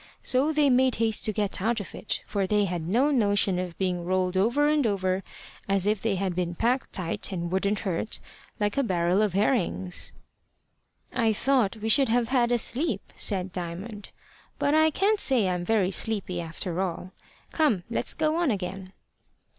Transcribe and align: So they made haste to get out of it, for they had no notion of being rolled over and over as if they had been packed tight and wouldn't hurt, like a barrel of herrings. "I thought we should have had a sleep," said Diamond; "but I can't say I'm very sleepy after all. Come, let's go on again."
So 0.23 0.51
they 0.51 0.71
made 0.71 0.95
haste 0.95 1.25
to 1.25 1.31
get 1.31 1.61
out 1.61 1.79
of 1.79 1.93
it, 1.93 2.23
for 2.25 2.47
they 2.47 2.65
had 2.65 2.87
no 2.87 3.11
notion 3.11 3.59
of 3.59 3.77
being 3.77 4.03
rolled 4.03 4.35
over 4.35 4.67
and 4.67 4.87
over 4.87 5.23
as 5.69 5.85
if 5.85 6.01
they 6.01 6.15
had 6.15 6.33
been 6.33 6.55
packed 6.55 6.91
tight 6.91 7.31
and 7.31 7.51
wouldn't 7.51 7.81
hurt, 7.81 8.19
like 8.59 8.77
a 8.79 8.83
barrel 8.83 9.21
of 9.21 9.33
herrings. 9.33 10.11
"I 11.13 11.33
thought 11.33 11.77
we 11.77 11.87
should 11.87 12.09
have 12.09 12.29
had 12.29 12.51
a 12.51 12.57
sleep," 12.57 13.13
said 13.15 13.51
Diamond; 13.53 14.09
"but 14.57 14.73
I 14.73 14.89
can't 14.89 15.19
say 15.19 15.47
I'm 15.47 15.63
very 15.63 15.91
sleepy 15.91 16.41
after 16.41 16.81
all. 16.81 17.11
Come, 17.53 17.83
let's 17.87 18.15
go 18.15 18.37
on 18.37 18.49
again." 18.49 18.93